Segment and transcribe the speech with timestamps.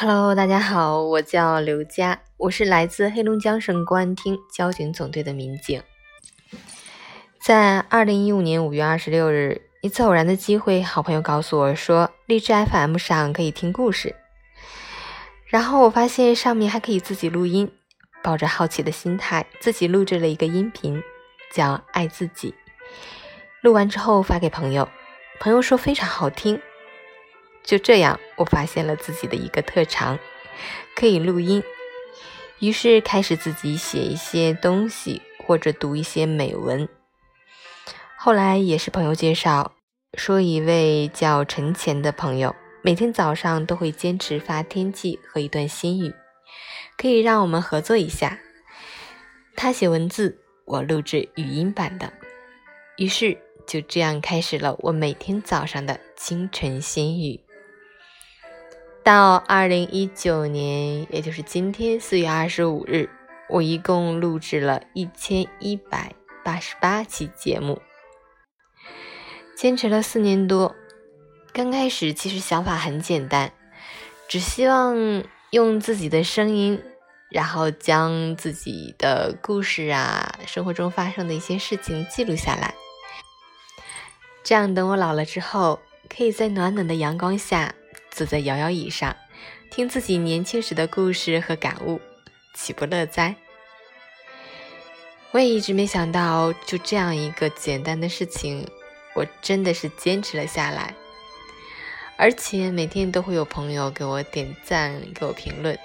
[0.00, 5.82] Hello，大家好，我叫刘佳，我是来自黑龙江省公安厅交警总队的民警。
[7.40, 14.14] 在二零一五年五月二十六日，一次偶然的机会，好朋友告诉我说，荔枝 FM 上可以听故事。
[15.46, 17.68] 然后我发现上面还可以自己录音，
[18.22, 21.02] 抱着好奇的心态，自己录制了一个音频，
[21.52, 22.52] 叫《爱自己》。
[23.62, 24.88] 录完之后发给朋友，
[25.40, 26.60] 朋友说非常好听。
[27.68, 30.18] 就这样，我发现了自己的一个特长，
[30.96, 31.62] 可以录音。
[32.60, 36.88] 于是开始自己写一些东西，或者读一些美文。
[38.16, 39.74] 后来也是朋友介绍，
[40.14, 46.14] 说一位叫陈前的朋友，每天早上都会坚持发天气和一段心语，
[46.96, 48.38] 可以让我们合作一下。
[49.54, 52.10] 他写文字，我录制语音版的。
[52.96, 57.38] 于是就这样开始了我每天早上的清晨心语。
[59.08, 63.08] 到二零一九年，也就是今天四月二十五日，
[63.48, 66.12] 我一共录制了一千一百
[66.44, 67.80] 八十八期节目，
[69.56, 70.76] 坚持了四年多。
[71.54, 73.50] 刚开始其实想法很简单，
[74.28, 76.78] 只希望用自己的声音，
[77.30, 82.74] 然后将自己的故事啊，生活中发生的一些事情记录下来，
[84.44, 85.80] 这样等我老了之后，
[86.14, 87.74] 可以在暖暖的阳光下。
[88.18, 89.14] 坐在摇摇椅上，
[89.70, 92.00] 听自己年轻时的故事和感悟，
[92.52, 93.36] 岂不乐哉？
[95.30, 98.66] 我也一直没想到，就这样一个简单的事情，
[99.14, 100.92] 我真的是坚持了下来，
[102.16, 105.78] 而且每天都会有朋友给我点赞、给我评论，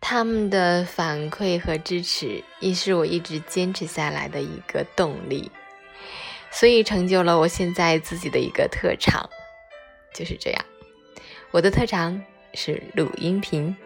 [0.00, 5.50] 他们的反馈和支持，也是我一直坚持下来的一个动力，
[6.50, 9.28] 所以成就了我现在自己的一个特长。
[10.14, 10.64] 就是这样，
[11.50, 12.20] 我的特长
[12.54, 13.76] 是录音频。